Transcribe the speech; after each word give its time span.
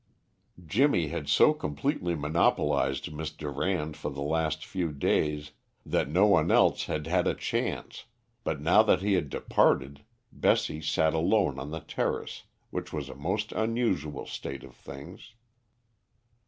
Jimmy 0.65 1.09
had 1.09 1.29
so 1.29 1.53
completely 1.53 2.15
monopolised 2.15 3.13
Miss 3.13 3.29
Durand 3.29 3.95
for 3.95 4.09
the 4.09 4.23
last 4.23 4.65
few 4.65 4.91
days 4.91 5.51
that 5.85 6.09
no 6.09 6.25
one 6.25 6.49
else 6.49 6.85
had 6.85 7.05
had 7.05 7.27
a 7.27 7.35
chance, 7.35 8.05
but 8.43 8.59
now 8.59 8.81
that 8.81 9.03
he 9.03 9.13
had 9.13 9.29
departed, 9.29 10.03
Bessie 10.31 10.81
sat 10.81 11.13
alone 11.13 11.59
on 11.59 11.69
the 11.69 11.81
terrace, 11.81 12.45
which 12.71 12.91
was 12.91 13.09
a 13.09 13.15
most 13.15 13.51
unusual 13.51 14.25
state 14.25 14.63
of 14.63 14.73
things. 14.75 15.35